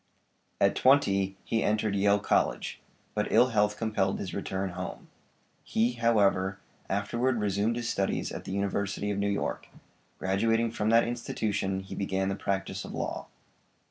[0.59, 2.81] At twenty he entered Yale College,
[3.13, 5.09] but ill health compelled his return home.
[5.63, 6.57] He, however,
[6.89, 9.67] afterward resumed his studies at the University of New York;
[10.17, 13.27] graduating from that institution he began the practice of law.